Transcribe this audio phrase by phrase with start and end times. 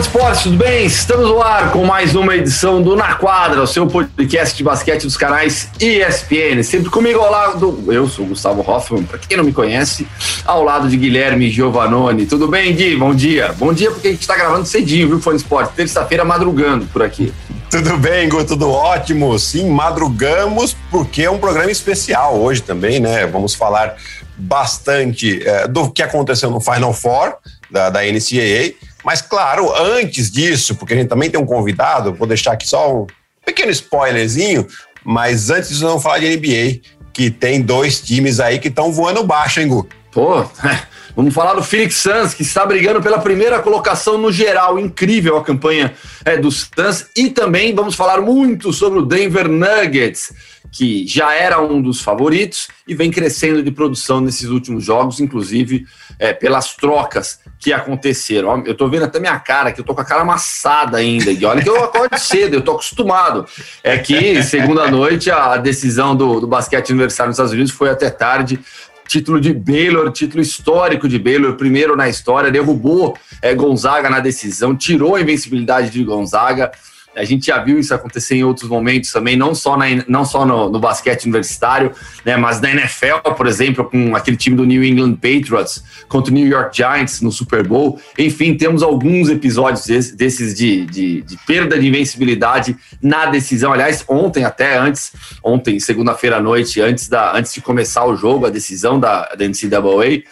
[0.00, 0.86] de esporte, tudo bem?
[0.86, 5.02] Estamos no ar com mais uma edição do Na Quadra, o seu podcast de basquete
[5.02, 6.62] dos canais ESPN.
[6.62, 10.08] Sempre comigo ao lado, eu sou o Gustavo Hoffman, para quem não me conhece,
[10.46, 12.24] ao lado de Guilherme Giovanoni.
[12.24, 12.96] Tudo bem, Gui?
[12.96, 13.52] Bom dia.
[13.58, 15.74] Bom dia porque a gente está gravando cedinho, viu, fã de esporte?
[15.74, 17.30] Terça-feira madrugando por aqui.
[17.70, 18.42] Tudo bem, Gu?
[18.44, 19.38] Tudo ótimo.
[19.38, 23.26] Sim, madrugamos porque é um programa especial hoje também, né?
[23.26, 23.96] Vamos falar
[24.38, 27.34] bastante é, do que aconteceu no Final Four
[27.70, 28.72] da, da NCAA
[29.04, 33.02] mas, claro, antes disso, porque a gente também tem um convidado, vou deixar aqui só
[33.02, 33.06] um
[33.44, 34.66] pequeno spoilerzinho,
[35.04, 36.80] mas antes disso, vamos falar de NBA,
[37.12, 39.86] que tem dois times aí que estão voando baixo, hein, Gu?
[40.12, 40.44] Pô,
[41.14, 44.78] vamos falar do Phoenix Suns, que está brigando pela primeira colocação no geral.
[44.78, 47.06] Incrível a campanha é, dos Suns.
[47.16, 50.32] E também vamos falar muito sobre o Denver Nuggets,
[50.72, 55.86] que já era um dos favoritos e vem crescendo de produção nesses últimos jogos, inclusive
[56.18, 58.64] é, pelas trocas que aconteceram.
[58.64, 61.30] Eu tô vendo até minha cara, que eu tô com a cara amassada ainda.
[61.32, 63.46] E olha que eu acordo cedo, eu tô acostumado.
[63.82, 68.08] É que, segunda noite, a decisão do, do basquete universitário nos Estados Unidos foi até
[68.08, 68.60] tarde.
[69.08, 74.76] Título de Baylor, título histórico de Baylor, primeiro na história, derrubou é, Gonzaga na decisão,
[74.76, 76.70] tirou a invencibilidade de Gonzaga.
[77.14, 80.46] A gente já viu isso acontecer em outros momentos também, não só, na, não só
[80.46, 81.92] no, no, basquete universitário,
[82.24, 86.34] né, mas na NFL, por exemplo, com aquele time do New England Patriots contra o
[86.34, 88.00] New York Giants no Super Bowl.
[88.16, 93.72] Enfim, temos alguns episódios desses, desses de, de, de, perda de invencibilidade na decisão.
[93.72, 98.46] Aliás, ontem, até antes, ontem, segunda-feira à noite, antes, da, antes de começar o jogo,
[98.46, 100.22] a decisão da, da NCAA,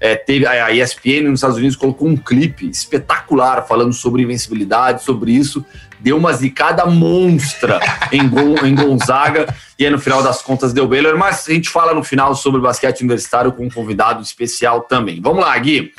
[0.00, 5.32] é, teve a ESPN nos Estados Unidos colocou um clipe espetacular falando sobre invencibilidade, sobre
[5.32, 5.64] isso
[6.00, 7.80] deu uma zicada monstra
[8.12, 9.46] em, Gon, em Gonzaga
[9.78, 12.60] e aí, no final das contas deu Baylor, mas a gente fala no final sobre
[12.60, 15.20] basquete universitário com um convidado especial também.
[15.20, 15.92] Vamos lá, Gui.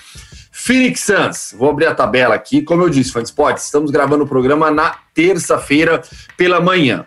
[0.52, 2.62] Phoenix Suns, vou abrir a tabela aqui.
[2.62, 6.02] Como eu disse, Fã Esporte, estamos gravando o programa na terça-feira
[6.36, 7.06] pela manhã.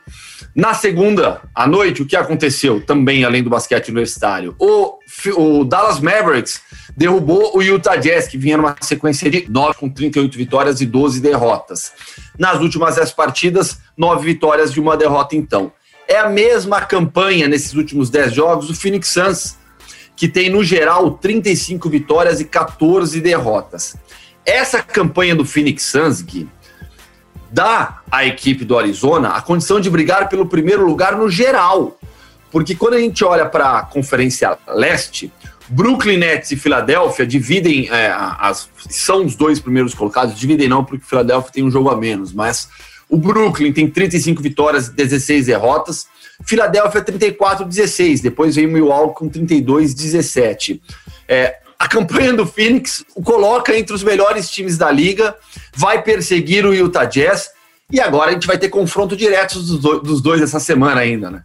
[0.55, 4.55] Na segunda à noite, o que aconteceu também, além do basquete universitário?
[4.59, 4.99] O,
[5.35, 6.61] o Dallas Mavericks
[6.95, 11.21] derrubou o Utah Jazz, que vinha numa sequência de 9 com 38 vitórias e 12
[11.21, 11.93] derrotas.
[12.39, 15.73] Nas últimas 10 partidas, 9 vitórias e uma derrota, então.
[16.07, 19.57] É a mesma campanha nesses últimos 10 jogos do Phoenix Suns,
[20.15, 23.97] que tem, no geral, 35 vitórias e 14 derrotas.
[24.45, 26.47] Essa campanha do Phoenix Suns, Gui,
[27.53, 31.99] dá à equipe do Arizona a condição de brigar pelo primeiro lugar no geral.
[32.51, 35.33] Porque quando a gente olha para a Conferência Leste,
[35.69, 41.05] Brooklyn Nets e Filadélfia dividem, é, as, são os dois primeiros colocados, dividem não, porque
[41.05, 42.69] Filadélfia tem um jogo a menos, mas
[43.09, 46.07] o Brooklyn tem 35 vitórias e 16 derrotas,
[46.45, 50.81] Filadélfia 34-16, depois vem Milwaukee com 32-17.
[51.29, 55.34] É, a campanha do Phoenix o coloca entre os melhores times da liga,
[55.75, 57.50] vai perseguir o Utah Jazz
[57.91, 61.43] e agora a gente vai ter confronto direto dos dois essa semana ainda, né?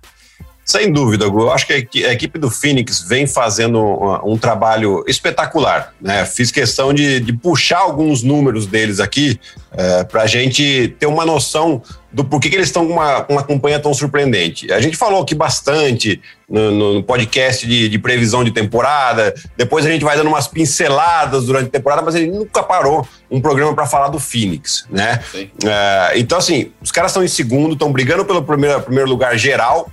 [0.68, 1.24] Sem dúvida.
[1.24, 5.94] Eu acho que a equipe do Phoenix vem fazendo um, um trabalho espetacular.
[6.02, 6.26] Né?
[6.26, 9.40] Fiz questão de, de, puxar alguns números deles aqui
[9.72, 13.44] é, para a gente ter uma noção do porquê que eles estão com uma, uma
[13.44, 14.70] campanha tão surpreendente.
[14.74, 19.90] A gente falou aqui bastante no, no podcast de, de, previsão de temporada, depois a
[19.90, 23.86] gente vai dando umas pinceladas durante a temporada, mas ele nunca parou um programa para
[23.86, 25.22] falar do Phoenix, né?
[25.64, 29.92] É, então, assim, os caras estão em segundo, estão brigando pelo primeiro, primeiro lugar geral,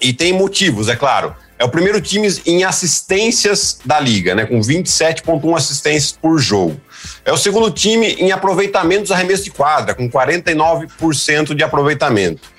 [0.00, 1.34] e tem motivos, é claro.
[1.58, 6.80] É o primeiro time em assistências da liga, né, com 27,1 assistências por jogo.
[7.24, 12.52] É o segundo time em aproveitamento dos arremessos de quadra, com 49% de aproveitamento.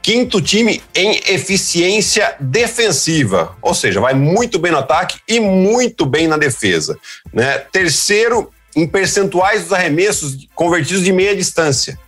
[0.00, 6.28] Quinto time em eficiência defensiva, ou seja, vai muito bem no ataque e muito bem
[6.28, 6.96] na defesa.
[7.32, 7.58] Né?
[7.72, 11.98] Terceiro em percentuais dos arremessos convertidos de meia distância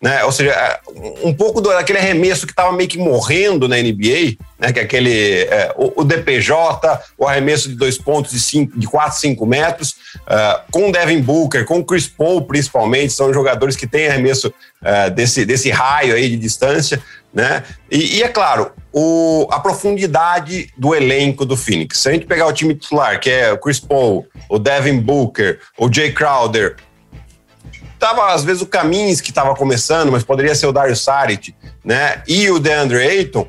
[0.00, 0.24] né?
[0.24, 0.80] Ou seja, é,
[1.22, 4.72] um pouco daquele arremesso que estava meio que morrendo na NBA, né?
[4.72, 8.86] Que é aquele é, o, o, DPJ, o arremesso de dois pontos de, cinco, de
[8.86, 9.90] 4, 5 metros,
[10.22, 14.48] uh, com o Devin Booker, com o Chris Paul principalmente, são jogadores que têm arremesso
[14.48, 17.62] uh, desse, desse raio aí de distância, né?
[17.90, 21.98] E, e é claro, o, a profundidade do elenco do Phoenix.
[21.98, 25.60] Se a gente pegar o time titular, que é o Chris Paul, o Devin Booker,
[25.78, 26.76] o Jay Crowder,
[28.00, 31.54] tava, às vezes, o Camins que estava começando, mas poderia ser o Dario Saric,
[31.84, 32.22] né?
[32.26, 33.46] E o DeAndre Ayton,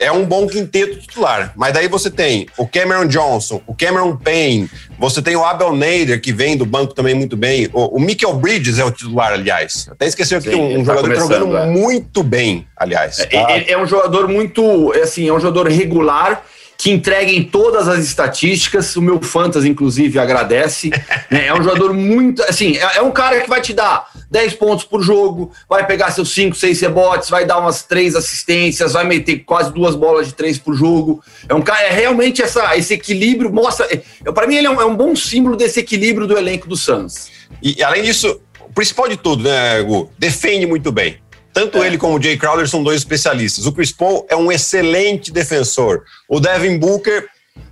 [0.00, 1.52] é um bom quinteto titular.
[1.56, 6.20] Mas daí você tem o Cameron Johnson, o Cameron Payne, você tem o Abel Nader,
[6.20, 7.68] que vem do banco também muito bem.
[7.72, 9.88] O, o Michael Bridges é o titular, aliás.
[9.90, 11.66] Até esqueceu que um, um tá jogador jogando é.
[11.66, 13.18] muito bem, aliás.
[13.18, 13.50] É, tá?
[13.50, 16.44] É, é, um jogador muito, é assim, é um jogador regular
[16.78, 18.94] que entreguem todas as estatísticas.
[18.94, 20.90] O meu Fantasy, inclusive, agradece.
[21.30, 21.48] Né?
[21.48, 22.42] É um jogador muito.
[22.44, 26.10] Assim, é, é, um cara que vai te dar 10 pontos por jogo, vai pegar
[26.10, 30.34] seus 5, 6 rebotes, vai dar umas 3 assistências, vai meter quase duas bolas de
[30.34, 31.22] 3 por jogo.
[31.46, 33.52] É um cara, é realmente essa, esse equilíbrio.
[33.52, 33.86] Mostra.
[33.90, 36.76] É, Para mim, ele é um, é um bom símbolo desse equilíbrio do elenco do
[36.76, 37.30] Suns.
[37.62, 40.10] E além disso, o principal de tudo, né, Gu?
[40.18, 41.18] Defende muito bem.
[41.58, 41.88] Tanto é.
[41.88, 43.66] ele como o Jay Crowder são dois especialistas.
[43.66, 46.04] O Chris Paul é um excelente defensor.
[46.28, 47.26] O Devin Booker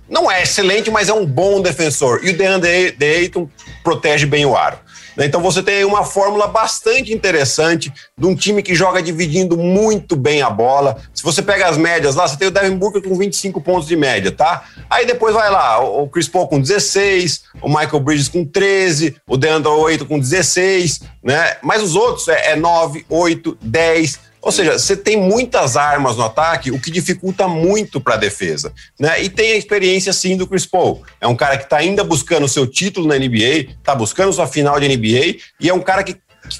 [0.09, 2.19] não é excelente, mas é um bom defensor.
[2.21, 3.49] E o DeAndre Ayton
[3.85, 4.77] protege bem o aro.
[5.17, 5.25] Né?
[5.25, 10.15] Então você tem aí uma fórmula bastante interessante de um time que joga dividindo muito
[10.15, 10.97] bem a bola.
[11.13, 13.95] Se você pega as médias lá, você tem o Devin Booker com 25 pontos de
[13.95, 14.65] média, tá?
[14.87, 19.35] Aí depois vai lá, o Chris Paul com 16, o Michael Bridges com 13, o
[19.35, 21.57] DeAndre Ayton com 16, né?
[21.63, 26.23] Mas os outros é, é 9, 8, 10, ou seja, você tem muitas armas no
[26.23, 28.71] ataque, o que dificulta muito para a defesa.
[28.97, 29.21] Né?
[29.21, 31.03] E tem a experiência sim do Chris Paul.
[31.19, 34.47] É um cara que está ainda buscando o seu título na NBA, está buscando sua
[34.47, 36.15] final de NBA e é um cara que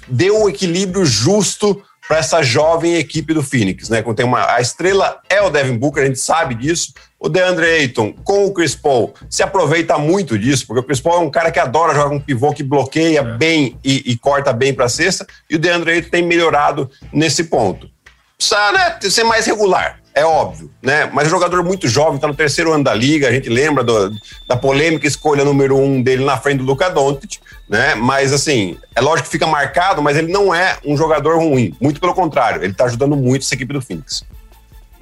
[0.05, 4.03] deu o equilíbrio justo para essa jovem equipe do Phoenix, né?
[4.13, 6.91] Tem uma, a estrela é o Devin Booker, a gente sabe disso.
[7.19, 11.15] O DeAndre Ayton com o Chris Paul se aproveita muito disso, porque o Chris Paul
[11.15, 13.23] é um cara que adora jogar um pivô que bloqueia é.
[13.23, 17.45] bem e, e, corta bem para a cesta, e o DeAndre Ayton tem melhorado nesse
[17.45, 17.89] ponto.
[18.37, 21.09] Precisa né, ser mais regular, é óbvio, né?
[21.11, 23.83] Mas é um jogador muito jovem, está no terceiro ano da liga, a gente lembra
[23.83, 24.11] do,
[24.47, 27.39] da polêmica escolha número um dele na frente do Luka Doncic,
[27.69, 27.93] né?
[27.93, 31.75] Mas assim, é lógico que fica marcado, mas ele não é um jogador ruim.
[31.79, 34.23] Muito pelo contrário, ele está ajudando muito essa equipe do Phoenix.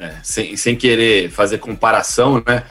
[0.05, 2.63] É, sem, sem querer fazer comparação, né?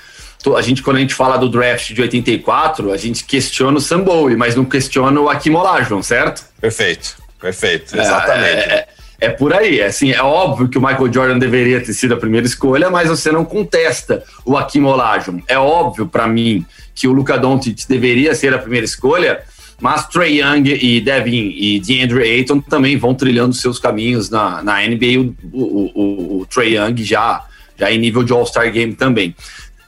[0.56, 4.02] A gente, quando a gente fala do draft de 84, a gente questiona o Sam
[4.02, 6.44] Bowie, mas não questiona o Akim Olajuwon, certo?
[6.60, 8.46] Perfeito, perfeito, exatamente.
[8.46, 8.88] É, é,
[9.20, 12.18] é, por aí, é assim, é óbvio que o Michael Jordan deveria ter sido a
[12.18, 15.40] primeira escolha, mas você não contesta o Akim Olajuwon.
[15.48, 19.42] É óbvio para mim que o Luka Doncic deveria ser a primeira escolha,
[19.80, 24.80] mas Trey Young e Devin e DeAndre Ayton também vão trilhando seus caminhos na, na
[24.80, 25.20] NBA.
[25.52, 27.44] O, o, o, o Trey Young já,
[27.76, 29.34] já em nível de All-Star Game também.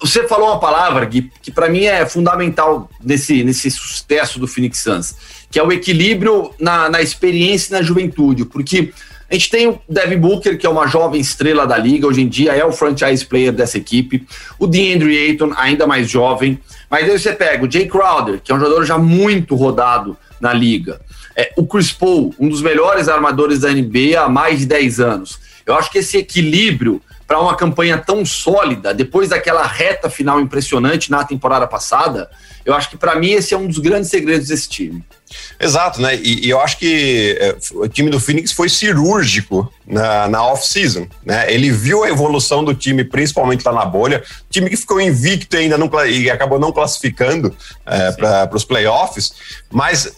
[0.00, 4.80] Você falou uma palavra, Gui, que para mim é fundamental nesse, nesse sucesso do Phoenix
[4.80, 5.16] Suns,
[5.50, 8.92] que é o equilíbrio na, na experiência e na juventude, porque
[9.28, 12.28] a gente tem o Devin Booker, que é uma jovem estrela da liga, hoje em
[12.28, 14.24] dia é o franchise player dessa equipe.
[14.58, 16.60] O DeAndre Ayton, ainda mais jovem.
[16.88, 20.52] Mas aí você pega o Jay Crowder, que é um jogador já muito rodado na
[20.52, 21.00] liga.
[21.34, 25.38] É, o Chris Paul, um dos melhores armadores da NBA há mais de 10 anos.
[25.66, 31.10] Eu acho que esse equilíbrio para uma campanha tão sólida, depois daquela reta final impressionante
[31.10, 32.30] na temporada passada,
[32.64, 35.04] eu acho que para mim esse é um dos grandes segredos desse time.
[35.58, 36.14] Exato, né?
[36.16, 41.08] E, e eu acho que é, o time do Phoenix foi cirúrgico na, na off-season,
[41.24, 41.52] né?
[41.52, 45.76] Ele viu a evolução do time, principalmente lá na bolha, time que ficou invicto ainda
[45.76, 49.32] não, e acabou não classificando é, para os playoffs,
[49.70, 50.12] mas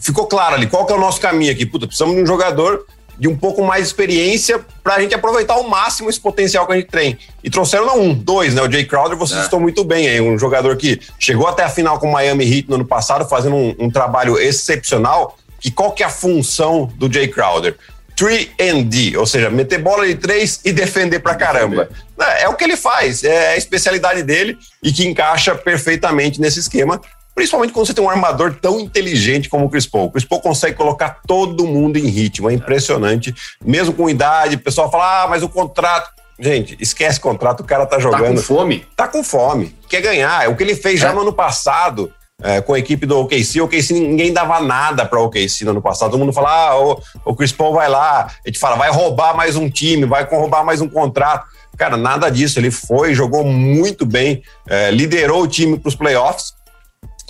[0.00, 1.64] ficou claro ali qual que é o nosso caminho aqui.
[1.64, 2.86] Puta, precisamos de um jogador
[3.18, 6.72] de um pouco mais de experiência para a gente aproveitar ao máximo esse potencial que
[6.72, 7.18] a gente tem.
[7.42, 8.62] E trouxeram não um, dois, né?
[8.62, 9.44] O Jay Crowder, vocês é.
[9.44, 12.68] estão muito bem aí, um jogador que chegou até a final com o Miami Heat
[12.68, 15.38] no ano passado, fazendo um, um trabalho excepcional.
[15.64, 17.76] E qual que é a função do Jay Crowder?
[18.16, 21.88] 3 and D, ou seja, meter bola de três e defender pra caramba.
[22.18, 26.60] É, é, o que ele faz, é a especialidade dele e que encaixa perfeitamente nesse
[26.60, 27.00] esquema.
[27.34, 30.06] Principalmente quando você tem um armador tão inteligente como o Chris Paul.
[30.06, 33.34] O Chris Paul consegue colocar todo mundo em ritmo, é impressionante.
[33.64, 36.10] Mesmo com idade, o pessoal fala, ah, mas o contrato.
[36.38, 38.22] Gente, esquece contrato, o cara tá jogando.
[38.22, 38.86] Tá com fome?
[38.96, 40.44] Tá com fome, quer ganhar.
[40.44, 41.06] É o que ele fez é.
[41.06, 42.12] já no ano passado.
[42.42, 45.70] É, com a equipe do OKC, o OKC ninguém dava nada para o OKC no
[45.70, 46.10] ano passado.
[46.10, 49.36] Todo mundo fala, ah, o, o Chris Paul vai lá, a gente fala, vai roubar
[49.36, 51.46] mais um time, vai roubar mais um contrato.
[51.78, 52.58] Cara, nada disso.
[52.58, 56.53] Ele foi, jogou muito bem, é, liderou o time para os playoffs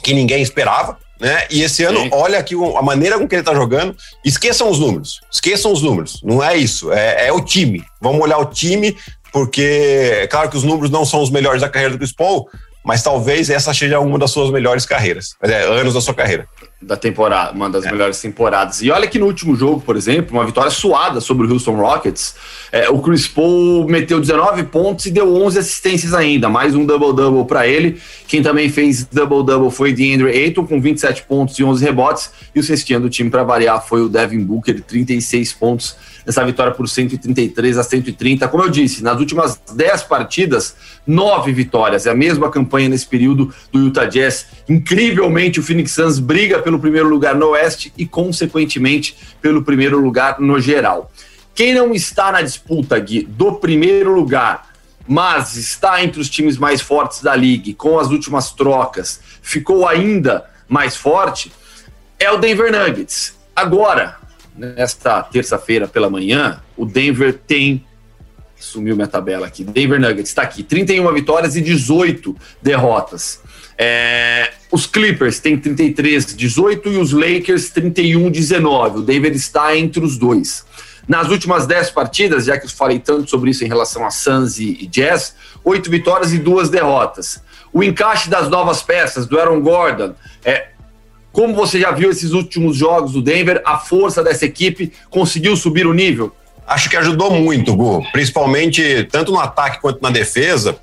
[0.04, 0.99] que ninguém esperava.
[1.20, 1.46] Né?
[1.50, 2.11] E esse ano, Sim.
[2.12, 3.96] olha aqui a maneira com que ele está jogando.
[4.25, 6.20] Esqueçam os números, esqueçam os números.
[6.23, 7.82] Não é isso, é, é, o time.
[8.00, 8.96] Vamos olhar o time,
[9.32, 12.49] porque é claro que os números não são os melhores da carreira do Chris Paul,
[12.84, 16.46] mas talvez essa seja uma das suas melhores carreiras, é, anos da sua carreira
[16.87, 17.91] da temporada, uma das é.
[17.91, 18.83] melhores temporadas.
[18.83, 22.35] E olha que no último jogo, por exemplo, uma vitória suada sobre o Houston Rockets,
[22.71, 27.47] é, o Chris Paul meteu 19 pontos e deu 11 assistências ainda, mais um double-double
[27.47, 28.00] para ele.
[28.29, 32.62] Quem também fez double-double foi DeAndre Ayton, com 27 pontos e 11 rebotes, e o
[32.62, 37.78] cestinha do time, para variar, foi o Devin Booker, 36 pontos nessa vitória por 133
[37.78, 38.49] a 130.
[38.49, 40.76] Como eu disse, nas últimas 10 partidas,
[41.07, 42.07] nove vitórias.
[42.07, 44.47] É a mesma campanha nesse período do Utah Jazz.
[44.69, 50.40] Incrivelmente, o Phoenix Suns briga pelo primeiro lugar no Oeste e, consequentemente, pelo primeiro lugar
[50.40, 51.11] no geral.
[51.54, 54.75] Quem não está na disputa, Gui, do primeiro lugar
[55.07, 60.47] mas está entre os times mais fortes da liga, com as últimas trocas, ficou ainda
[60.69, 61.52] mais forte,
[62.19, 63.35] é o Denver Nuggets.
[63.54, 64.16] Agora,
[64.56, 67.84] nesta terça-feira pela manhã, o Denver tem.
[68.56, 69.64] Sumiu minha tabela aqui.
[69.64, 73.40] Denver Nuggets está aqui: 31 vitórias e 18 derrotas.
[73.76, 79.00] É, os Clippers têm 33, 18 e os Lakers 31, 19.
[79.00, 80.64] O Denver está entre os dois.
[81.06, 84.58] Nas últimas 10 partidas, já que eu falei tanto sobre isso em relação a Suns
[84.58, 87.42] e Jazz, 8 vitórias e 2 derrotas.
[87.73, 90.68] O encaixe das novas peças, do Aaron Gordon, é,
[91.35, 95.85] como você já viu esses últimos jogos do Denver, a força dessa equipe conseguiu subir
[95.85, 96.33] o nível?
[96.64, 100.79] Acho que ajudou muito, Gu, principalmente tanto no ataque quanto na defesa,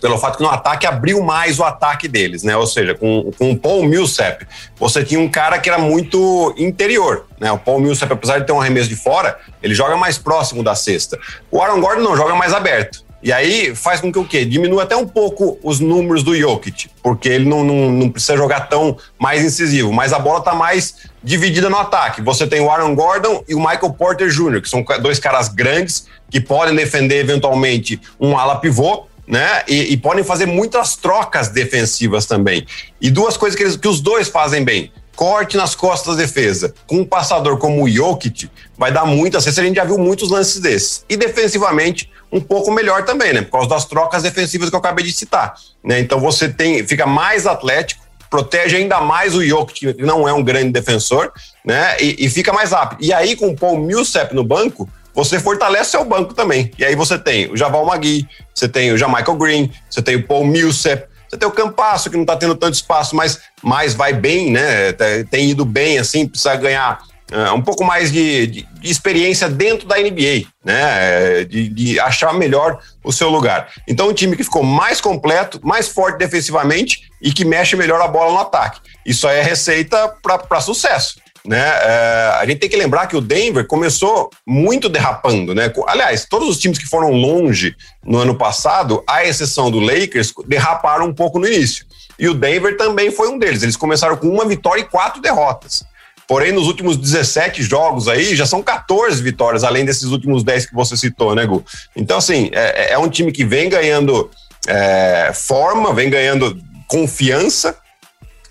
[0.00, 2.56] pelo fato que no ataque abriu mais o ataque deles, né?
[2.56, 4.44] Ou seja, com, com o Paul Millsap,
[4.76, 7.52] você tinha um cara que era muito interior, né?
[7.52, 10.74] O Paul Millsap, apesar de ter um arremesso de fora, ele joga mais próximo da
[10.74, 11.16] cesta.
[11.52, 13.04] O Aaron Gordon não joga mais aberto.
[13.22, 14.44] E aí faz com que o quê?
[14.44, 18.68] Diminua até um pouco os números do Jokic, porque ele não, não, não precisa jogar
[18.68, 22.22] tão mais incisivo, mas a bola está mais dividida no ataque.
[22.22, 26.06] Você tem o Aaron Gordon e o Michael Porter Jr., que são dois caras grandes
[26.30, 29.64] que podem defender eventualmente um ala pivô, né?
[29.66, 32.66] E, e podem fazer muitas trocas defensivas também.
[33.00, 36.72] E duas coisas que, eles, que os dois fazem bem corte nas costas da defesa.
[36.86, 39.04] Com um passador como o Jokic, vai dar
[39.40, 39.60] cesta.
[39.60, 41.04] A gente já viu muitos lances desses.
[41.08, 43.42] E defensivamente, um pouco melhor também, né?
[43.42, 45.54] Por causa das trocas defensivas que eu acabei de citar.
[45.82, 46.00] Né?
[46.00, 50.42] Então você tem, fica mais atlético, protege ainda mais o Jokic, que não é um
[50.42, 51.32] grande defensor,
[51.64, 51.96] né?
[52.00, 53.02] E, e fica mais rápido.
[53.02, 56.70] E aí, com o Paul Millsap no banco, você fortalece seu banco também.
[56.78, 60.26] E aí você tem o Javal Magui, você tem o Jamaica Green, você tem o
[60.26, 64.12] Paul Millsap, você tem o Campasso, que não está tendo tanto espaço, mas, mas vai
[64.12, 64.92] bem, né?
[65.30, 67.00] Tem ido bem, assim, precisa ganhar
[67.32, 71.44] uh, um pouco mais de, de, de, experiência dentro da NBA, né?
[71.44, 73.68] De, de, achar melhor o seu lugar.
[73.86, 78.08] Então, um time que ficou mais completo, mais forte defensivamente e que mexe melhor a
[78.08, 78.80] bola no ataque.
[79.04, 81.20] Isso aí é receita para sucesso.
[81.44, 81.60] Né?
[81.60, 85.72] É, a gente tem que lembrar que o Denver começou muito derrapando, né?
[85.86, 91.06] Aliás, todos os times que foram longe no ano passado, à exceção do Lakers, derraparam
[91.06, 91.86] um pouco no início.
[92.18, 93.62] E o Denver também foi um deles.
[93.62, 95.84] Eles começaram com uma vitória e quatro derrotas.
[96.28, 100.74] Porém, nos últimos 17 jogos aí, já são 14 vitórias, além desses últimos 10 que
[100.74, 101.64] você citou, né, Gu?
[101.96, 104.30] Então, assim, é, é um time que vem ganhando
[104.66, 107.74] é, forma, vem ganhando confiança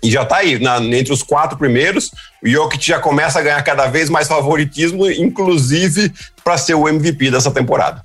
[0.02, 2.10] e já está aí, na, entre os quatro primeiros.
[2.42, 7.30] O Jokic já começa a ganhar cada vez mais favoritismo, inclusive para ser o MVP
[7.30, 8.02] dessa temporada.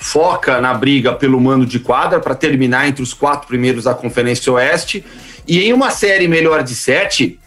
[0.00, 4.52] Foca na briga pelo mando de quadra para terminar entre os quatro primeiros da Conferência
[4.52, 5.04] Oeste.
[5.46, 7.38] E em uma série melhor de sete,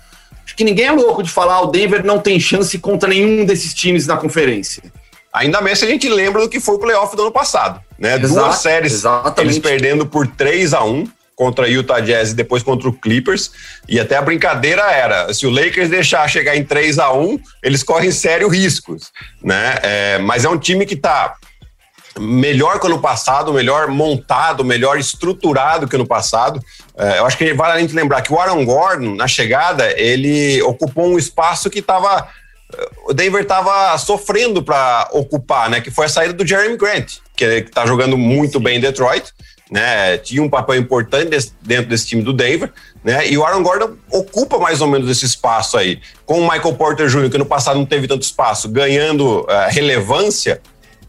[0.52, 3.74] Acho que ninguém é louco de falar o Denver não tem chance contra nenhum desses
[3.74, 4.84] times na conferência.
[5.32, 7.82] Ainda mais se a gente lembra do que foi o playoff do ano passado.
[7.98, 8.16] Né?
[8.16, 9.40] Exato, Duas séries, exatamente.
[9.40, 13.52] eles perdendo por 3 a 1 contra Utah Jazz e depois contra o Clippers.
[13.88, 17.82] E até a brincadeira era: se o Lakers deixar chegar em 3 a 1 eles
[17.82, 19.10] correm sérios riscos.
[19.42, 19.80] Né?
[19.82, 21.34] É, mas é um time que está
[22.20, 26.62] melhor que o ano passado, melhor montado, melhor estruturado que o ano passado.
[26.98, 30.62] É, eu acho que vale a gente lembrar que o Aaron Gordon, na chegada, ele
[30.64, 32.28] ocupou um espaço que estava.
[33.06, 35.82] O Denver estava sofrendo para ocupar, né?
[35.82, 39.26] Que foi a saída do Jeremy Grant, que está jogando muito bem em Detroit,
[39.70, 40.18] né?
[40.18, 42.72] Tinha um papel importante desse, dentro desse time do Denver,
[43.04, 43.28] né?
[43.28, 46.00] E o Aaron Gordon ocupa mais ou menos esse espaço aí.
[46.26, 50.62] Com o Michael Porter Jr., que no passado não teve tanto espaço, ganhando uh, relevância,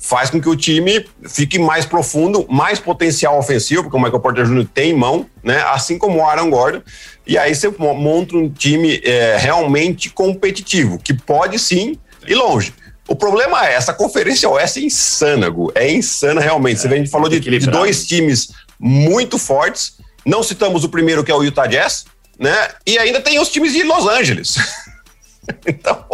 [0.02, 4.44] faz com que o time fique mais profundo, mais potencial ofensivo, porque o Michael Porter
[4.44, 4.66] Jr.
[4.74, 5.62] tem mão, né?
[5.68, 6.82] Assim como o Aaron Gordon.
[7.24, 12.74] E aí você monta um time é, realmente competitivo, que pode sim ir longe.
[13.08, 15.70] O problema é, essa conferência oeste é insana, Gu.
[15.72, 16.78] É insana realmente.
[16.78, 18.48] É, você vê, a gente falou de, de dois times
[18.80, 19.98] muito fortes.
[20.26, 22.06] Não citamos o primeiro, que é o Utah Jazz,
[22.36, 22.70] né?
[22.84, 24.56] E ainda tem os times de Los Angeles.
[25.66, 26.04] Então,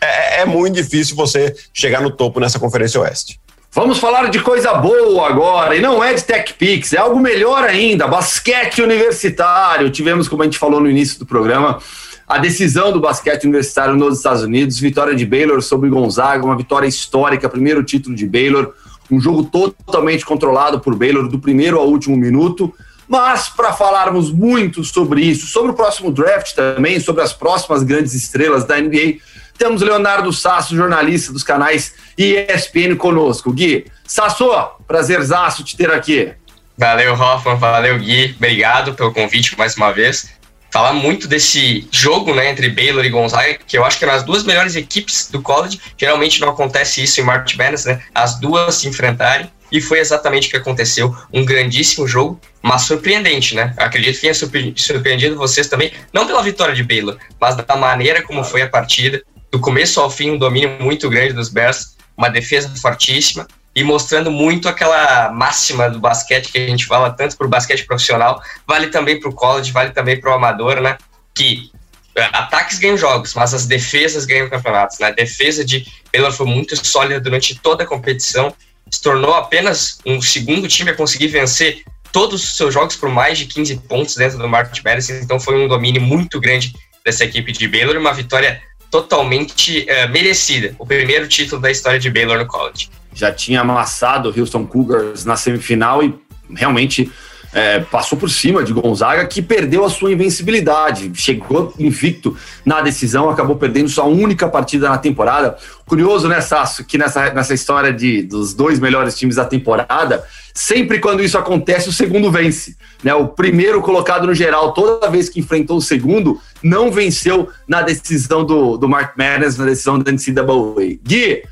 [0.00, 3.40] é, é muito difícil você chegar no topo nessa Conferência Oeste.
[3.70, 7.64] Vamos falar de coisa boa agora, e não é de Tech Pix, é algo melhor
[7.64, 9.90] ainda, basquete universitário.
[9.90, 11.78] Tivemos, como a gente falou no início do programa,
[12.26, 16.86] a decisão do basquete universitário nos Estados Unidos, vitória de Baylor sobre Gonzaga, uma vitória
[16.86, 18.72] histórica, primeiro título de Baylor,
[19.10, 22.74] um jogo totalmente controlado por Baylor do primeiro ao último minuto.
[23.08, 28.14] Mas para falarmos muito sobre isso, sobre o próximo draft também, sobre as próximas grandes
[28.14, 29.16] estrelas da NBA,
[29.56, 33.52] temos Leonardo Sasso, jornalista dos canais ESPN conosco.
[33.52, 34.48] Gui, Sasso,
[34.86, 36.32] prazerzaço te ter aqui.
[36.76, 38.34] Valeu, Hoffman, valeu, Gui.
[38.36, 40.30] Obrigado pelo convite mais uma vez.
[40.70, 44.22] Falar muito desse jogo né, entre Baylor e Gonzaga, que eu acho que eram as
[44.22, 45.80] duas melhores equipes do college.
[45.96, 48.02] Geralmente não acontece isso em March Madness, né?
[48.14, 49.50] As duas se enfrentarem.
[49.70, 51.14] E foi exatamente o que aconteceu.
[51.32, 53.74] Um grandíssimo jogo, mas surpreendente, né?
[53.76, 58.42] Acredito que tenha surpreendido vocês também, não pela vitória de Baylor, mas da maneira como
[58.42, 59.22] foi a partida.
[59.50, 63.46] Do começo ao fim, um domínio muito grande dos Bears, uma defesa fortíssima
[63.78, 67.86] e mostrando muito aquela máxima do basquete que a gente fala tanto para o basquete
[67.86, 70.98] profissional, vale também para o college, vale também para o amador, né?
[71.32, 71.70] Que
[72.16, 74.98] é, ataques ganham jogos, mas as defesas ganham campeonatos.
[74.98, 75.06] Né?
[75.06, 78.52] A defesa de Baylor foi muito sólida durante toda a competição,
[78.90, 83.38] se tornou apenas um segundo time a conseguir vencer todos os seus jogos por mais
[83.38, 87.52] de 15 pontos dentro do Market Madison, então foi um domínio muito grande dessa equipe
[87.52, 92.46] de Baylor uma vitória totalmente uh, merecida, o primeiro título da história de Baylor no
[92.46, 96.14] college já tinha amassado o Houston Cougars na semifinal e
[96.54, 97.10] realmente
[97.52, 101.10] é, passou por cima de Gonzaga, que perdeu a sua invencibilidade.
[101.14, 105.56] Chegou invicto na decisão, acabou perdendo sua única partida na temporada.
[105.84, 110.22] Curioso, né, Sasso, que nessa, nessa história de, dos dois melhores times da temporada,
[110.54, 112.76] sempre quando isso acontece, o segundo vence.
[113.02, 113.12] Né?
[113.14, 118.44] O primeiro colocado no geral, toda vez que enfrentou o segundo, não venceu na decisão
[118.44, 120.98] do, do Mark Madness, na decisão da NCAA.
[121.02, 121.42] Gui,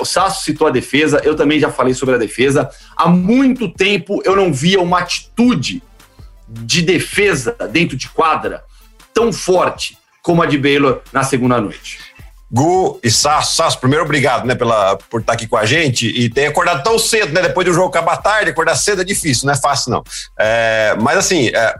[0.00, 2.68] o Sasso citou a defesa, eu também já falei sobre a defesa.
[2.96, 5.82] Há muito tempo eu não via uma atitude
[6.48, 8.64] de defesa dentro de quadra
[9.14, 11.98] tão forte como a de Baylor na segunda noite.
[12.50, 16.30] Gu e Sasso, Sasso, primeiro obrigado, né, pela, por estar aqui com a gente e
[16.30, 19.52] ter acordado tão cedo, né, depois do jogo acabar tarde, acordar cedo é difícil, não
[19.52, 20.02] é fácil não.
[20.38, 21.74] É, mas assim, é,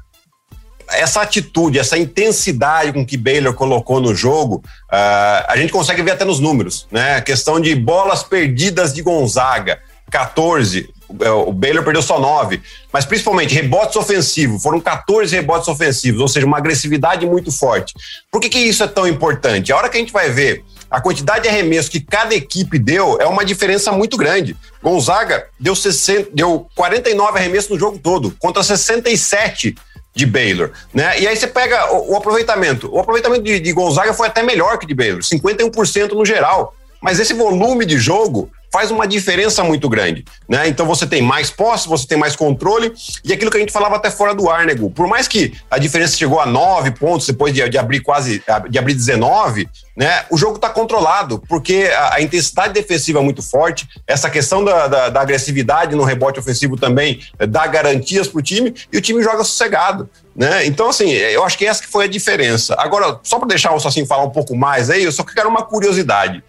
[0.91, 6.13] essa atitude, essa intensidade com que Baylor colocou no jogo, uh, a gente consegue ver
[6.13, 7.17] até nos números, né?
[7.17, 9.79] A questão de bolas perdidas de Gonzaga,
[10.11, 10.89] 14,
[11.21, 12.61] é, o Baylor perdeu só 9,
[12.93, 17.95] mas principalmente rebotes ofensivos, foram 14 rebotes ofensivos, ou seja, uma agressividade muito forte.
[18.31, 19.73] Por que, que isso é tão importante?
[19.73, 23.19] A hora que a gente vai ver a quantidade de arremesso que cada equipe deu
[23.21, 24.57] é uma diferença muito grande.
[24.83, 29.75] Gonzaga deu, 60, deu 49 arremessos no jogo todo, contra 67
[30.15, 31.21] de Baylor, né?
[31.21, 32.93] E aí você pega o, o aproveitamento.
[32.93, 36.75] O aproveitamento de, de, Gonzaga foi até melhor que de Baylor, 51% no geral.
[37.01, 40.69] Mas esse volume de jogo faz uma diferença muito grande, né?
[40.69, 42.93] Então você tem mais posse, você tem mais controle
[43.25, 44.75] e aquilo que a gente falava até fora do ar, né?
[44.95, 48.79] Por mais que a diferença chegou a nove pontos depois de, de abrir quase, de
[48.79, 50.25] abrir 19, né?
[50.31, 54.87] O jogo está controlado porque a, a, intensidade defensiva é muito forte, essa questão da,
[54.87, 59.01] da, da agressividade no rebote ofensivo também eh, dá garantias para o time e o
[59.01, 60.65] time joga sossegado, né?
[60.67, 62.77] Então, assim, eu acho que essa que foi a diferença.
[62.79, 65.65] Agora, só para deixar o Sassim falar um pouco mais aí, eu só quero uma
[65.65, 66.45] curiosidade.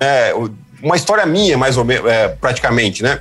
[0.00, 0.32] É,
[0.82, 3.20] uma história minha, mais ou menos, é, praticamente, né?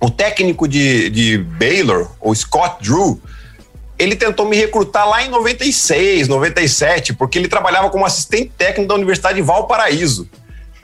[0.00, 3.20] O técnico de, de Baylor, o Scott Drew,
[3.98, 8.94] ele tentou me recrutar lá em 96, 97, porque ele trabalhava como assistente técnico da
[8.94, 10.28] Universidade de Valparaíso.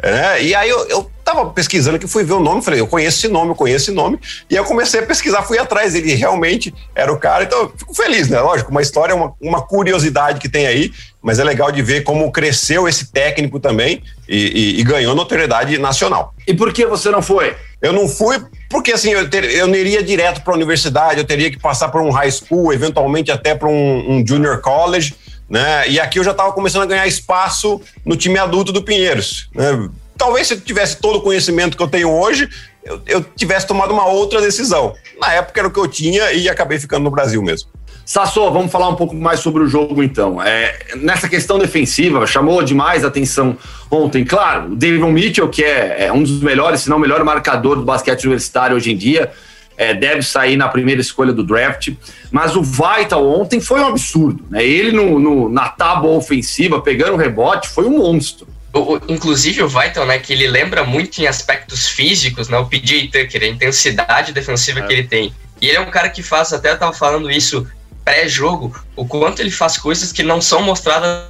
[0.02, 3.18] É, e aí eu, eu tava pesquisando que fui ver o nome, falei, eu conheço
[3.18, 4.18] esse nome, eu conheço esse nome,
[4.50, 7.94] e eu comecei a pesquisar, fui atrás, ele realmente era o cara, então eu fico
[7.94, 8.40] feliz, né?
[8.40, 12.30] Lógico, uma história, uma, uma curiosidade que tem aí, mas é legal de ver como
[12.32, 16.35] cresceu esse técnico também e, e, e ganhou notoriedade nacional.
[16.46, 17.54] E por que você não foi?
[17.80, 21.26] Eu não fui porque assim eu, ter, eu não iria direto para a universidade, eu
[21.26, 25.14] teria que passar por um high school, eventualmente até para um, um junior college,
[25.48, 25.87] né?
[25.88, 29.50] E aqui eu já estava começando a ganhar espaço no time adulto do Pinheiros.
[29.54, 29.90] Né?
[30.16, 32.48] Talvez se eu tivesse todo o conhecimento que eu tenho hoje,
[32.85, 34.94] eu, eu tivesse tomado uma outra decisão.
[35.20, 37.68] Na época era o que eu tinha e acabei ficando no Brasil mesmo.
[38.05, 40.42] Sassô, vamos falar um pouco mais sobre o jogo então.
[40.42, 43.57] É, nessa questão defensiva, chamou demais a atenção
[43.90, 44.25] ontem.
[44.25, 47.77] Claro, o David Mitchell, que é, é, um dos melhores, se não o melhor marcador
[47.77, 49.31] do basquete universitário hoje em dia,
[49.77, 51.90] é, deve sair na primeira escolha do draft.
[52.31, 54.44] Mas o Vital ontem foi um absurdo.
[54.51, 54.64] Né?
[54.64, 58.48] Ele no, no, na tábua ofensiva, pegando o rebote, foi um monstro.
[58.74, 63.08] O, inclusive o Vital, né, que ele lembra muito em aspectos físicos, né, o PJ
[63.08, 64.87] Tucker, a intensidade defensiva é.
[64.87, 65.35] que ele tem.
[65.61, 67.66] E ele é um cara que faz, até eu tava falando isso
[68.04, 71.28] pré-jogo, o quanto ele faz coisas que não são mostradas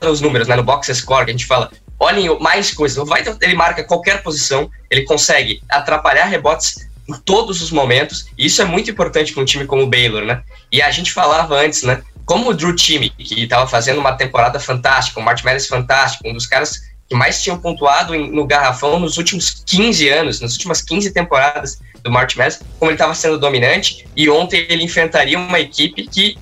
[0.00, 2.96] nos números, né, no box score, que a gente fala, olhem mais coisas.
[2.96, 8.46] O Vital, ele marca qualquer posição, ele consegue atrapalhar rebotes em todos os momentos, e
[8.46, 10.42] isso é muito importante para um time como o Baylor, né?
[10.70, 14.60] E a gente falava antes, né, como o Drew Time, que estava fazendo uma temporada
[14.60, 19.16] fantástica, o Martin Mellis fantástico, um dos caras que mais tinham pontuado no garrafão nos
[19.16, 24.06] últimos 15 anos, nas últimas 15 temporadas do March Madness, como ele estava sendo dominante,
[24.14, 26.36] e ontem ele enfrentaria uma equipe que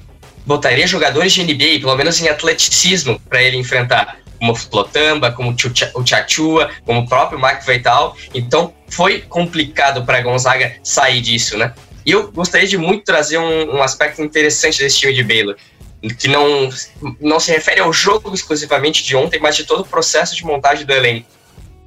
[0.44, 5.54] botaria jogadores de NBA, pelo menos em atleticismo, para ele enfrentar, como o Flotamba, como
[5.94, 8.16] o Chachua, como o próprio Mark Veital.
[8.34, 11.72] Então foi complicado para Gonzaga sair disso, né?
[12.04, 15.56] E eu gostaria de muito trazer um, um aspecto interessante desse time de Baylor
[16.14, 16.68] que não,
[17.20, 20.84] não se refere ao jogo exclusivamente de ontem, mas de todo o processo de montagem
[20.84, 21.28] do elenco.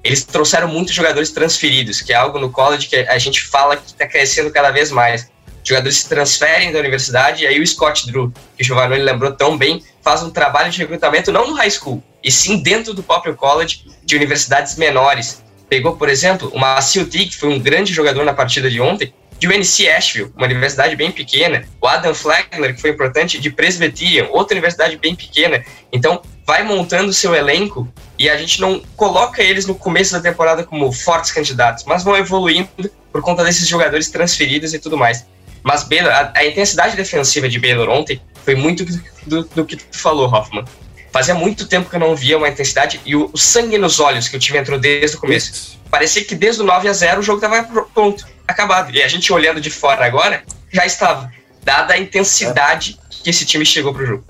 [0.04, 3.88] Eles trouxeram muitos jogadores transferidos, que é algo no college que a gente fala que
[3.88, 5.30] está crescendo cada vez mais.
[5.64, 9.58] Jogadores se transferem da universidade, e aí o Scott Drew, que o Giovanni lembrou tão
[9.58, 13.36] bem, faz um trabalho de recrutamento não no high school, e sim dentro do próprio
[13.36, 15.44] college de universidades menores.
[15.68, 19.48] Pegou, por exemplo, o Macio que foi um grande jogador na partida de ontem, de
[19.48, 24.54] UNC Asheville, uma universidade bem pequena, o Adam Flagler, que foi importante, de Presbyterian, outra
[24.54, 25.64] universidade bem pequena.
[25.94, 30.64] Então, vai montando seu elenco e a gente não coloca eles no começo da temporada
[30.66, 35.26] como fortes candidatos, mas vão evoluindo por conta desses jogadores transferidos e tudo mais.
[35.64, 38.86] Mas Baylor, a, a intensidade defensiva de Baylor ontem foi muito
[39.26, 40.66] do, do, que tu falou, Hoffman.
[41.12, 44.28] Fazia muito tempo que eu não via uma intensidade e o, o sangue nos olhos
[44.28, 45.80] que o time entrou desde o começo.
[45.90, 48.94] Parecia que desde o 9 a 0 o jogo estava pronto acabado.
[48.94, 51.32] E a gente olhando de fora agora, já estava,
[51.64, 53.24] dada a intensidade é.
[53.24, 54.24] que esse time chegou pro jogo.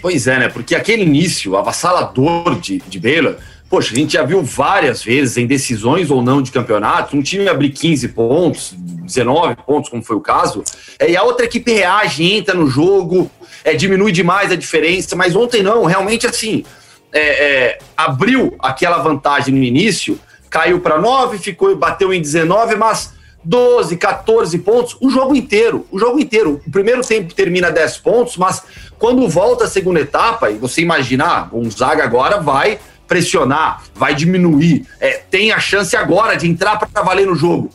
[0.00, 0.48] Pois é, né?
[0.48, 3.36] Porque aquele início avassalador de, de Baylor,
[3.70, 7.48] poxa, a gente já viu várias vezes em decisões ou não de campeonatos, um time
[7.48, 10.64] abrir 15 pontos, 19 pontos, como foi o caso,
[10.98, 13.30] é, e a outra equipe reage, entra no jogo,
[13.64, 16.64] é, diminui demais a diferença, mas ontem não, realmente assim,
[17.12, 20.18] é, é, abriu aquela vantagem no início,
[20.50, 23.14] caiu para 9, ficou, bateu em 19, mas
[23.44, 25.86] 12, 14 pontos o jogo inteiro.
[25.90, 26.60] O jogo inteiro.
[26.66, 28.62] O primeiro tempo termina 10 pontos, mas
[28.98, 34.86] quando volta a segunda etapa, e você imaginar, o Gonzaga agora vai pressionar, vai diminuir,
[34.98, 37.70] é, tem a chance agora de entrar para valer no jogo.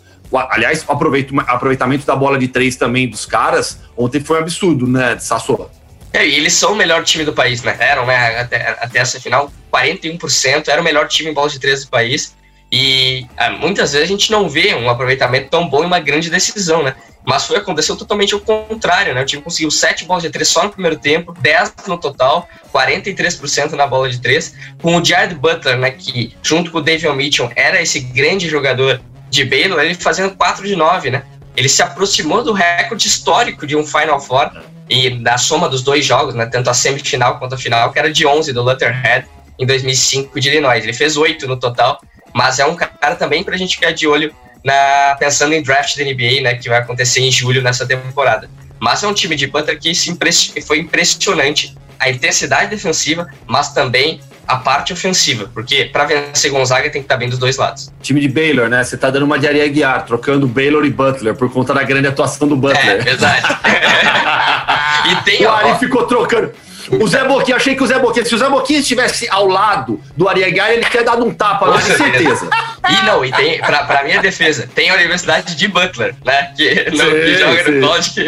[0.50, 5.18] Aliás, o aproveitamento da bola de três também dos caras ontem foi um absurdo, né,
[5.20, 5.70] Sassou?
[6.12, 7.78] É, e eles são o melhor time do país, né?
[7.80, 8.40] Eram, né?
[8.40, 12.36] Até, até essa final, 41%, era o melhor time em bola de três do país.
[12.72, 16.30] E ah, muitas vezes a gente não vê um aproveitamento tão bom em uma grande
[16.30, 16.96] decisão, né?
[17.26, 19.22] Mas foi aconteceu totalmente o contrário, né?
[19.22, 23.74] O time conseguiu 7 bolas de 3 só no primeiro tempo, 10 no total, 43%
[23.74, 27.52] na bola de 3, com o Jared Butler, né, que junto com o David Mitchell
[27.54, 31.24] era esse grande jogador de Baylor, ele fazendo 4 de 9, né?
[31.56, 34.52] Ele se aproximou do recorde histórico de um Final Four
[34.90, 38.12] e da soma dos dois jogos, né, tanto a semifinal quanto a final, que era
[38.12, 39.28] de 11 do Lutherhead
[39.60, 40.82] em 2005 de Illinois.
[40.82, 42.00] Ele fez 8 no total
[42.38, 44.32] mas é um cara também para a gente ficar de olho
[44.64, 48.48] na, pensando em draft da NBA, né, que vai acontecer em julho nessa temporada.
[48.80, 54.22] Mas é um time de Panther que impress, foi impressionante a intensidade defensiva, mas também
[54.48, 57.92] a parte ofensiva, porque para vencer Gonzaga tem que estar tá bem dos dois lados.
[58.04, 58.84] Time de Baylor, né?
[58.84, 62.08] Você tá dando uma de Aria Guiar, trocando Baylor e Butler por conta da grande
[62.08, 62.88] atuação do Butler.
[62.88, 63.48] É, verdade.
[65.12, 66.52] e tem, o Ari ficou trocando.
[66.90, 70.00] O Zé Boquinha, achei que o Zé Boquinha, se o Zé Boquinha estivesse ao lado
[70.16, 72.50] do Ariegai, ele tinha dado um tapa lá, com certeza.
[72.90, 76.54] E não, e tem, pra, pra minha defesa, tem a Universidade de Butler, né?
[76.56, 77.72] Que, no, sim, que joga sim.
[77.72, 78.28] no college, que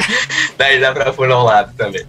[0.57, 2.05] daí dá pra pôr ao lado também.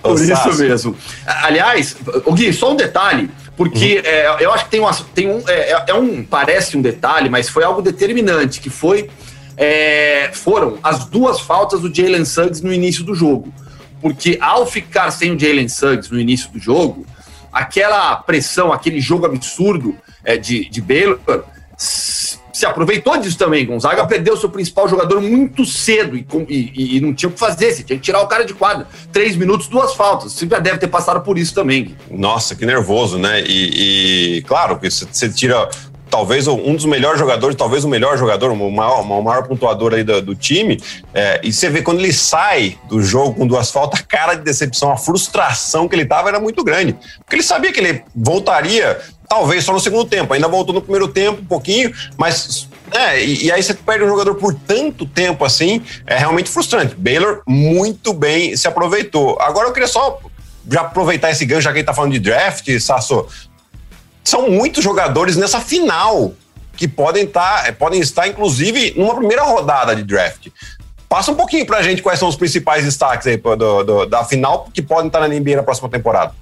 [0.00, 0.96] Por isso mesmo.
[1.26, 4.02] Aliás, o Gui, só um detalhe, porque uhum.
[4.04, 6.22] é, eu acho que tem, uma, tem um, é, é, um.
[6.22, 9.10] Parece um detalhe, mas foi algo determinante, que foi.
[9.56, 13.52] É, foram as duas faltas do Jalen Suggs no início do jogo
[14.00, 17.06] porque ao ficar sem o Jalen Suggs no início do jogo,
[17.52, 21.18] aquela pressão, aquele jogo absurdo é, de, de Baylor
[22.58, 23.64] se aproveitou disso também.
[23.64, 27.70] Gonzaga perdeu seu principal jogador muito cedo e, e, e, não tinha o que fazer.
[27.70, 28.88] Você tinha que tirar o cara de quadra.
[29.12, 30.32] Três minutos, duas faltas.
[30.32, 31.94] Você já deve ter passado por isso também.
[32.10, 33.44] Nossa, que nervoso, né?
[33.46, 35.68] E, e claro, que você tira
[36.10, 40.02] talvez um dos melhores jogadores, talvez o melhor jogador, o maior, o maior pontuador aí
[40.02, 40.80] do, do time.
[41.14, 44.42] É, e você vê quando ele sai do jogo com duas faltas, a cara de
[44.42, 46.94] decepção, a frustração que ele tava era muito grande.
[47.18, 50.32] Porque ele sabia que ele voltaria, talvez só no segundo tempo.
[50.32, 54.08] Ainda voltou no primeiro tempo um pouquinho, mas é, e, e, aí você perde um
[54.08, 56.94] jogador por tanto tempo assim, é realmente frustrante.
[56.94, 59.36] Baylor muito bem se aproveitou.
[59.40, 60.18] Agora eu queria só
[60.70, 63.26] já aproveitar esse gancho, já que ele tá falando de draft, Sasso,
[64.28, 66.32] são muitos jogadores nessa final
[66.76, 70.48] que podem, tá, eh, podem estar, inclusive, numa primeira rodada de draft.
[71.08, 74.68] Passa um pouquinho pra gente quais são os principais destaques aí do, do, da final
[74.72, 76.32] que podem estar na NBA na próxima temporada.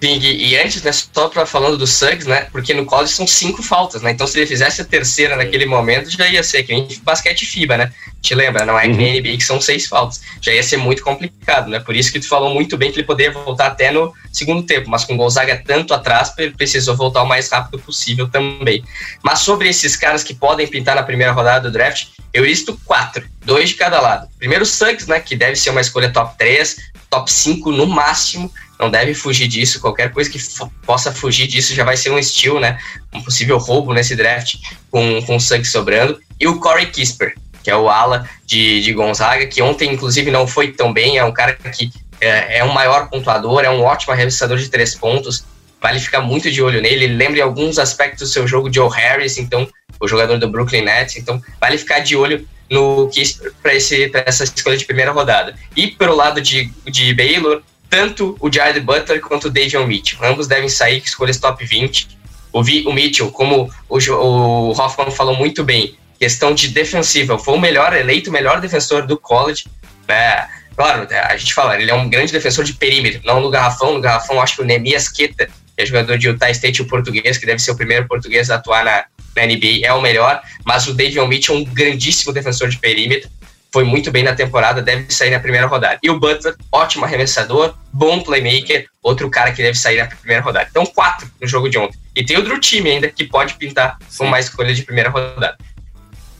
[0.00, 3.64] Sim, e, antes, né, só pra, falando do Suggs, né, porque no college são cinco
[3.64, 6.86] faltas, né, então se ele fizesse a terceira naquele momento, já ia ser que nem
[7.02, 9.20] basquete FIBA, né, te lembra, não é que nem uhum.
[9.20, 12.28] NBA que são seis faltas, já ia ser muito complicado, né, por isso que tu
[12.28, 15.60] falou muito bem que ele poderia voltar até no segundo tempo, mas com o Gonzaga
[15.66, 18.84] tanto atrás, ele precisou voltar o mais rápido possível também.
[19.22, 23.26] Mas sobre esses caras que podem pintar na primeira rodada do draft, eu listo quatro,
[23.44, 24.28] dois de cada lado.
[24.38, 26.76] Primeiro o Suggs, né, que deve ser uma escolha top 3,
[27.10, 29.80] top 5 no máximo, não deve fugir disso.
[29.80, 30.38] Qualquer coisa que
[30.86, 32.78] possa fugir disso já vai ser um steal, né?
[33.12, 34.56] Um possível roubo nesse draft
[34.90, 36.20] com, com sangue sobrando.
[36.40, 40.46] E o Corey Kisper, que é o ala de, de Gonzaga, que ontem, inclusive, não
[40.46, 41.18] foi tão bem.
[41.18, 44.94] É um cara que é, é um maior pontuador, é um ótimo arremessador de três
[44.94, 45.44] pontos.
[45.80, 47.04] Vale ficar muito de olho nele.
[47.04, 49.68] Ele lembra em alguns aspectos do seu jogo Joe Harris, então,
[50.00, 51.16] o jogador do Brooklyn Nets.
[51.16, 53.22] Então, vale ficar de olho no que
[53.62, 55.54] para essa escolha de primeira rodada.
[55.74, 60.18] E pelo lado de, de Baylor, tanto o Jared Butler quanto o Davion Mitchell.
[60.22, 62.08] Ambos devem sair escolhas top 20.
[62.52, 67.60] O, o Mitchell, como o, o Hoffman falou muito bem, questão de defensiva, foi o
[67.60, 69.66] melhor, eleito o melhor defensor do college.
[70.06, 70.48] Né?
[70.74, 73.94] Claro, a gente fala, ele é um grande defensor de perímetro, não no garrafão.
[73.94, 77.38] No garrafão, acho que o Nemias Queta, que é jogador de Utah State, o português,
[77.38, 80.40] que deve ser o primeiro português a atuar na, na NBA, é o melhor.
[80.64, 83.30] Mas o Davion Mitchell é um grandíssimo defensor de perímetro
[83.70, 85.98] foi muito bem na temporada, deve sair na primeira rodada.
[86.02, 90.66] E o Butler, ótimo arremessador, bom playmaker, outro cara que deve sair na primeira rodada.
[90.70, 91.98] Então, quatro no jogo de ontem.
[92.16, 94.18] E tem outro time ainda que pode pintar Sim.
[94.18, 95.56] com mais escolha de primeira rodada.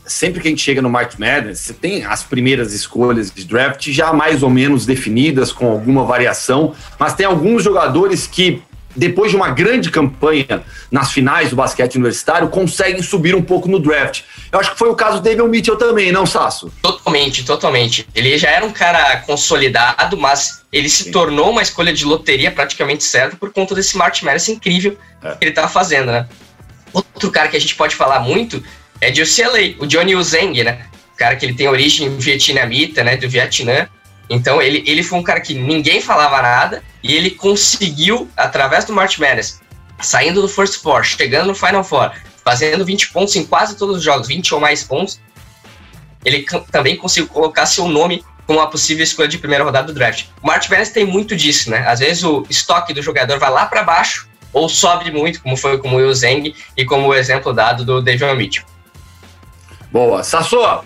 [0.06, 3.90] Sempre que a gente chega no March Madness, você tem as primeiras escolhas de draft
[3.90, 8.62] já mais ou menos definidas, com alguma variação, mas tem alguns jogadores que
[8.96, 13.78] depois de uma grande campanha nas finais do basquete universitário, conseguem subir um pouco no
[13.78, 14.22] draft.
[14.50, 16.72] Eu acho que foi o caso do David Mitchell também, não, Sasso?
[16.82, 18.06] Totalmente, totalmente.
[18.14, 23.04] Ele já era um cara consolidado, mas ele se tornou uma escolha de loteria praticamente
[23.04, 25.30] certa por conta desse March Madness incrível é.
[25.32, 26.28] que ele estava fazendo, né?
[26.92, 28.62] Outro cara que a gente pode falar muito
[29.00, 30.86] é de UCLA, o Johnny Uzeng, né?
[31.14, 33.88] O cara que ele tem origem vietnamita, né, do Vietnã.
[34.28, 38.92] Então ele, ele foi um cara que ninguém falava nada e ele conseguiu, através do
[38.92, 39.60] March Madness,
[40.00, 42.12] saindo do First Four, chegando no Final Four,
[42.44, 45.20] fazendo 20 pontos em quase todos os jogos, 20 ou mais pontos,
[46.24, 50.26] ele também conseguiu colocar seu nome como uma possível escolha de primeira rodada do draft.
[50.42, 51.86] O March Madness tem muito disso, né?
[51.86, 55.78] Às vezes o estoque do jogador vai lá para baixo ou sobe muito, como foi
[55.78, 58.64] com o Will Zeng e como o exemplo dado do David Mitchell.
[59.92, 60.22] Boa.
[60.22, 60.82] Sassô,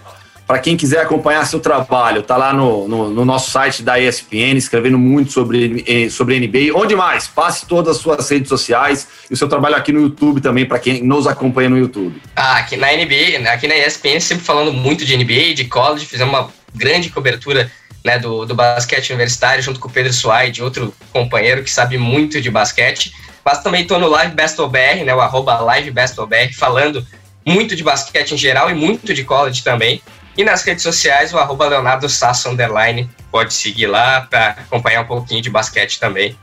[0.53, 4.59] para quem quiser acompanhar seu trabalho, tá lá no, no, no, nosso site da ESPN,
[4.59, 6.79] escrevendo muito sobre, eh, sobre NBA.
[6.79, 7.27] Onde mais?
[7.27, 10.79] Passe todas as suas redes sociais e o seu trabalho aqui no YouTube também, para
[10.79, 12.21] quem nos acompanha no YouTube.
[12.37, 16.35] Ah, aqui na NBA, aqui na ESPN, sempre falando muito de NBA, de college, fizemos
[16.35, 17.73] uma grande cobertura
[18.05, 22.43] né, do, do basquete universitário, junto com o Pedro Suaide, outro companheiro que sabe muito
[22.43, 23.15] de basquete.
[23.43, 27.07] Mas também estou no Live Best BR, né, o arroba Live Best BR, falando
[27.43, 30.03] muito de basquete em geral e muito de college também.
[30.37, 33.11] E nas redes sociais, o arroba Leonardo Sasso Underline.
[33.31, 36.37] Pode seguir lá para acompanhar um pouquinho de basquete também.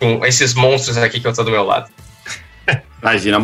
[0.00, 1.88] Com esses monstros aqui que eu tô do meu lado.
[3.00, 3.38] Imagina,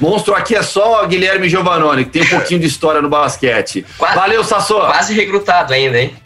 [0.00, 3.84] monstro aqui é só Guilherme Giovanoni, que tem um pouquinho de história no basquete.
[3.98, 4.74] Quase, Valeu, Sasso.
[4.74, 6.16] Quase recrutado ainda, hein?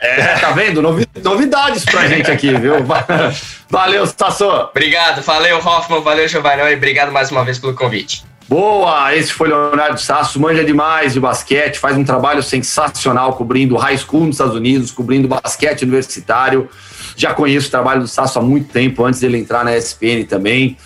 [0.00, 0.82] É, tá vendo?
[0.82, 2.74] Novi novidades pra gente aqui, viu?
[3.70, 4.48] Valeu, Sasso.
[4.48, 8.24] Obrigado, valeu, Hoffman, valeu, Giovanni, obrigado mais uma vez pelo convite.
[8.48, 9.14] Boa!
[9.14, 14.26] Esse foi Leonardo Sasso, manja demais de basquete, faz um trabalho sensacional cobrindo high school
[14.26, 16.68] nos Estados Unidos, cobrindo basquete universitário.
[17.16, 20.76] Já conheço o trabalho do Sasso há muito tempo, antes dele entrar na ESPN também.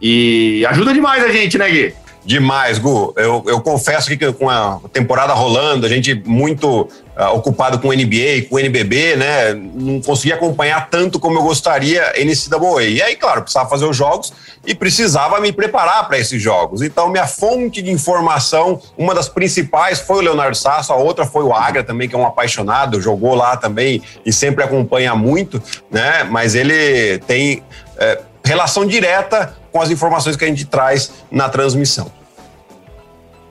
[0.00, 1.94] E ajuda demais a gente, né, Gui?
[2.24, 3.14] Demais, Gu.
[3.16, 8.48] Eu, eu confesso que com a temporada rolando, a gente muito uh, ocupado com NBA,
[8.48, 9.54] com NBB, né?
[9.54, 12.84] Não conseguia acompanhar tanto como eu gostaria NCAA.
[12.84, 14.32] E aí, claro, precisava fazer os jogos
[14.66, 16.82] e precisava me preparar para esses jogos.
[16.82, 21.44] Então, minha fonte de informação, uma das principais foi o Leonardo Sasso, a outra foi
[21.44, 26.24] o Agra também, que é um apaixonado, jogou lá também e sempre acompanha muito, né?
[26.24, 27.62] Mas ele tem
[27.96, 32.10] é, relação direta com as informações que a gente traz na transmissão.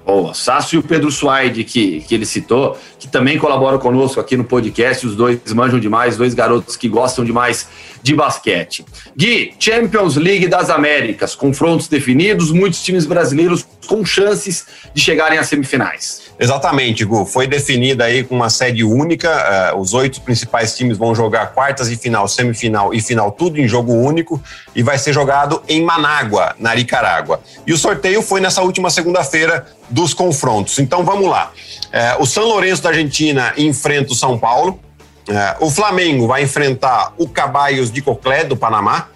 [0.06, 0.36] Boa.
[0.36, 4.44] Sácio e o Pedro Suaide, que, que ele citou, que também colaboram conosco aqui no
[4.44, 5.08] podcast.
[5.08, 7.68] Os dois manjam demais, dois garotos que gostam demais
[8.06, 8.86] de basquete.
[9.18, 14.64] Gui, Champions League das Américas, confrontos definidos, muitos times brasileiros com chances
[14.94, 16.22] de chegarem às semifinais.
[16.40, 17.26] Exatamente, Gu.
[17.26, 19.74] Foi definida aí com uma sede única.
[19.74, 23.68] Uh, os oito principais times vão jogar quartas e final, semifinal e final, tudo em
[23.68, 24.40] jogo único.
[24.76, 27.42] E vai ser jogado em Manágua, na Nicarágua.
[27.66, 30.78] E o sorteio foi nessa última segunda-feira dos confrontos.
[30.78, 31.52] Então vamos lá.
[31.88, 34.80] Uh, o São Lourenço da Argentina enfrenta o São Paulo.
[35.28, 39.10] Uh, o Flamengo vai enfrentar o Caballos de Coclé, do Panamá.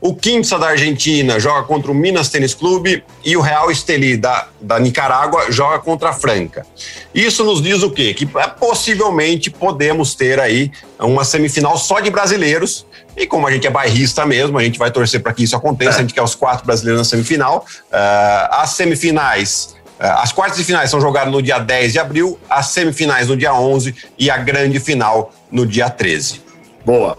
[0.00, 4.48] O Quimsa da Argentina joga contra o Minas Tênis Clube e o Real Esteli da,
[4.58, 6.66] da Nicarágua joga contra a Franca.
[7.14, 8.14] Isso nos diz o quê?
[8.14, 12.86] Que é, possivelmente podemos ter aí uma semifinal só de brasileiros.
[13.14, 15.90] E como a gente é bairrista mesmo, a gente vai torcer para que isso aconteça.
[15.90, 15.98] É.
[15.98, 17.66] A gente quer os quatro brasileiros na semifinal.
[17.92, 22.68] Uh, as semifinais as quartas de finais são jogadas no dia 10 de abril, as
[22.68, 26.40] semifinais no dia 11 e a grande final no dia 13.
[26.86, 27.18] Boa.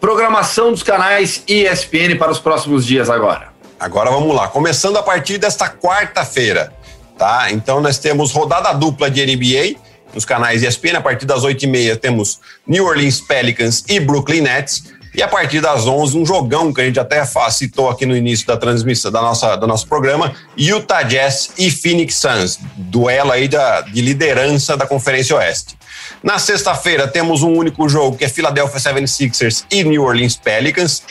[0.00, 3.48] Programação dos canais ESPN para os próximos dias agora.
[3.78, 6.72] Agora vamos lá, começando a partir desta quarta-feira,
[7.18, 7.50] tá?
[7.50, 9.78] Então nós temos rodada dupla de NBA
[10.14, 10.96] nos canais ESPN.
[10.96, 14.84] A partir das 8h30 temos New Orleans Pelicans e Brooklyn Nets.
[15.16, 18.46] E a partir das 11, um jogão que a gente até citou aqui no início
[18.46, 23.80] da transmissão da nossa, do nosso programa, Utah Jazz e Phoenix Suns, duelo aí da,
[23.80, 25.74] de liderança da Conferência Oeste.
[26.22, 31.02] Na sexta-feira temos um único jogo que é Philadelphia 76ers e New Orleans Pelicans.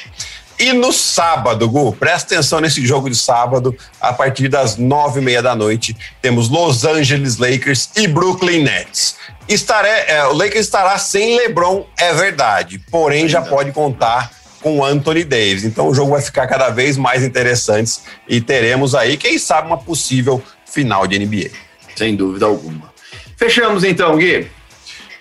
[0.57, 5.23] E no sábado, Gu, presta atenção nesse jogo de sábado, a partir das nove e
[5.23, 9.17] meia da noite, temos Los Angeles Lakers e Brooklyn Nets.
[9.47, 15.23] Estaré, é, o Lakers estará sem LeBron, é verdade, porém já pode contar com Anthony
[15.23, 15.63] Davis.
[15.63, 19.77] Então o jogo vai ficar cada vez mais interessante e teremos aí, quem sabe, uma
[19.77, 21.51] possível final de NBA.
[21.95, 22.91] Sem dúvida alguma.
[23.37, 24.47] Fechamos então, Gui.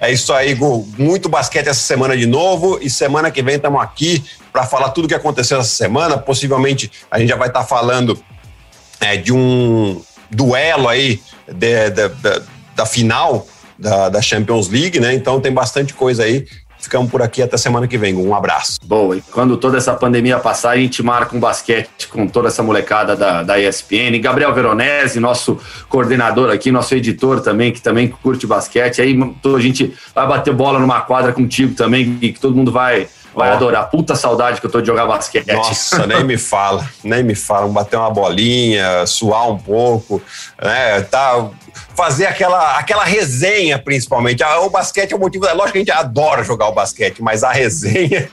[0.01, 0.89] É isso aí, Gu.
[0.97, 5.05] Muito basquete essa semana de novo e semana que vem estamos aqui para falar tudo
[5.05, 6.17] o que aconteceu essa semana.
[6.17, 8.19] Possivelmente a gente já vai estar tá falando
[9.01, 12.43] é, de um duelo aí de, de, de,
[12.75, 13.47] da final
[13.79, 15.15] da, da Champions League, né?
[15.15, 16.47] Então tem bastante coisa aí
[16.85, 18.15] ficamos por aqui até semana que vem.
[18.15, 18.79] Um abraço.
[18.85, 22.63] Boa, e quando toda essa pandemia passar, a gente marca um basquete com toda essa
[22.63, 24.21] molecada da, da ESPN.
[24.21, 25.59] Gabriel Veronese, nosso
[25.89, 29.01] coordenador aqui, nosso editor também, que também curte basquete.
[29.01, 33.51] Aí a gente vai bater bola numa quadra contigo também, que todo mundo vai vai
[33.51, 33.55] oh.
[33.55, 33.91] adorar.
[33.91, 35.53] Puta saudade que eu tô de jogar basquete.
[35.53, 37.69] Nossa, nem me fala, nem me fala.
[37.69, 40.23] Bater uma bolinha, suar um pouco,
[40.63, 41.01] né?
[41.03, 41.51] Tá,
[41.95, 44.43] fazer aquela, aquela resenha, principalmente.
[44.43, 45.47] Ah, o basquete é o motivo.
[45.47, 48.31] Lógico que a gente adora jogar o basquete, mas a resenha.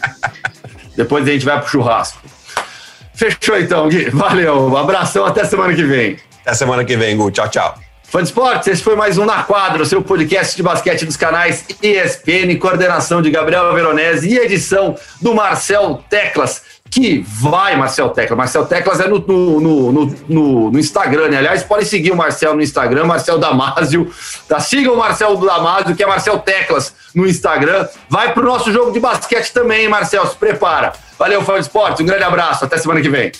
[0.96, 2.20] Depois a gente vai pro churrasco.
[3.14, 4.10] Fechou então, Gui.
[4.10, 4.68] Valeu.
[4.68, 6.18] Um abração, até semana que vem.
[6.42, 7.30] Até semana que vem, Gu.
[7.30, 7.89] Tchau, tchau.
[8.10, 11.64] Fã de esportes, esse foi mais um Na Quadra, seu podcast de basquete dos canais
[11.80, 18.36] ESPN, coordenação de Gabriel Veronese e edição do Marcel Teclas, que vai, Marcel Teclas.
[18.36, 21.36] Marcel Teclas é no, no, no, no, no Instagram, né?
[21.36, 24.12] Aliás, podem seguir o Marcel no Instagram, Marcel Damasio.
[24.48, 24.58] Tá?
[24.58, 27.86] Sigam o Marcel Damasio, que é Marcel Teclas no Instagram.
[28.08, 30.94] Vai pro nosso jogo de basquete também, Marcel, se prepara.
[31.16, 33.30] Valeu, fã de esportes, um grande abraço, até semana que vem.